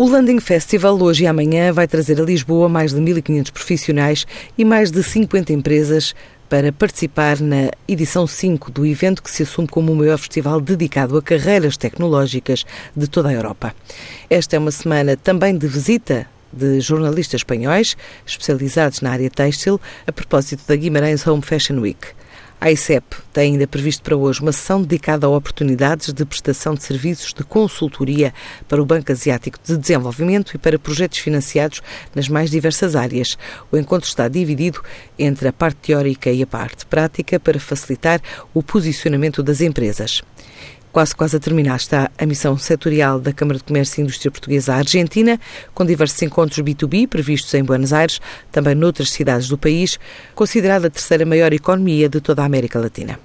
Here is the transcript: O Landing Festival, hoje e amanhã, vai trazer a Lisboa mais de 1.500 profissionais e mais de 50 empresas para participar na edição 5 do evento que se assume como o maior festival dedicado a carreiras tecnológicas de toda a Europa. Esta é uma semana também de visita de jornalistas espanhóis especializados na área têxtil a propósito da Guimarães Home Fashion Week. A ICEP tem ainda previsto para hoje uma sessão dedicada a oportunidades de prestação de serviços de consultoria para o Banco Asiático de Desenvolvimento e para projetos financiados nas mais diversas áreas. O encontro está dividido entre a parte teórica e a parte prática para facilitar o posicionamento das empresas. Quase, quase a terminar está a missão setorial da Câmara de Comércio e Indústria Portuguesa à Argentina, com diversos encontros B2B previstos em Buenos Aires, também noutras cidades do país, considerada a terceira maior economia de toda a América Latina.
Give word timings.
O 0.00 0.08
Landing 0.08 0.38
Festival, 0.38 0.96
hoje 1.02 1.24
e 1.24 1.26
amanhã, 1.26 1.72
vai 1.72 1.88
trazer 1.88 2.20
a 2.20 2.24
Lisboa 2.24 2.68
mais 2.68 2.94
de 2.94 3.00
1.500 3.00 3.50
profissionais 3.50 4.26
e 4.56 4.64
mais 4.64 4.92
de 4.92 5.02
50 5.02 5.52
empresas 5.52 6.14
para 6.48 6.70
participar 6.72 7.40
na 7.40 7.72
edição 7.88 8.24
5 8.24 8.70
do 8.70 8.86
evento 8.86 9.20
que 9.20 9.28
se 9.28 9.42
assume 9.42 9.66
como 9.66 9.90
o 9.90 9.96
maior 9.96 10.16
festival 10.16 10.60
dedicado 10.60 11.18
a 11.18 11.20
carreiras 11.20 11.76
tecnológicas 11.76 12.64
de 12.96 13.08
toda 13.08 13.30
a 13.30 13.32
Europa. 13.32 13.74
Esta 14.30 14.54
é 14.54 14.60
uma 14.60 14.70
semana 14.70 15.16
também 15.16 15.58
de 15.58 15.66
visita 15.66 16.28
de 16.52 16.80
jornalistas 16.80 17.40
espanhóis 17.40 17.96
especializados 18.24 19.00
na 19.00 19.10
área 19.10 19.28
têxtil 19.28 19.80
a 20.06 20.12
propósito 20.12 20.62
da 20.68 20.76
Guimarães 20.76 21.26
Home 21.26 21.42
Fashion 21.42 21.80
Week. 21.80 22.06
A 22.60 22.72
ICEP 22.72 23.04
tem 23.32 23.52
ainda 23.52 23.68
previsto 23.68 24.02
para 24.02 24.16
hoje 24.16 24.42
uma 24.42 24.50
sessão 24.50 24.82
dedicada 24.82 25.28
a 25.28 25.30
oportunidades 25.30 26.12
de 26.12 26.24
prestação 26.24 26.74
de 26.74 26.82
serviços 26.82 27.32
de 27.32 27.44
consultoria 27.44 28.34
para 28.66 28.82
o 28.82 28.84
Banco 28.84 29.12
Asiático 29.12 29.60
de 29.62 29.76
Desenvolvimento 29.76 30.56
e 30.56 30.58
para 30.58 30.76
projetos 30.76 31.20
financiados 31.20 31.80
nas 32.12 32.28
mais 32.28 32.50
diversas 32.50 32.96
áreas. 32.96 33.38
O 33.70 33.76
encontro 33.76 34.08
está 34.08 34.26
dividido 34.26 34.82
entre 35.16 35.46
a 35.46 35.52
parte 35.52 35.76
teórica 35.76 36.32
e 36.32 36.42
a 36.42 36.46
parte 36.48 36.84
prática 36.84 37.38
para 37.38 37.60
facilitar 37.60 38.20
o 38.52 38.60
posicionamento 38.60 39.40
das 39.40 39.60
empresas. 39.60 40.24
Quase, 40.98 41.14
quase 41.14 41.36
a 41.36 41.38
terminar 41.38 41.76
está 41.76 42.10
a 42.18 42.26
missão 42.26 42.58
setorial 42.58 43.20
da 43.20 43.32
Câmara 43.32 43.58
de 43.58 43.62
Comércio 43.62 44.00
e 44.00 44.02
Indústria 44.02 44.32
Portuguesa 44.32 44.74
à 44.74 44.78
Argentina, 44.78 45.38
com 45.72 45.86
diversos 45.86 46.20
encontros 46.22 46.58
B2B 46.58 47.06
previstos 47.06 47.54
em 47.54 47.62
Buenos 47.62 47.92
Aires, 47.92 48.20
também 48.50 48.74
noutras 48.74 49.12
cidades 49.12 49.48
do 49.48 49.56
país, 49.56 49.96
considerada 50.34 50.88
a 50.88 50.90
terceira 50.90 51.24
maior 51.24 51.52
economia 51.52 52.08
de 52.08 52.20
toda 52.20 52.42
a 52.42 52.46
América 52.46 52.80
Latina. 52.80 53.20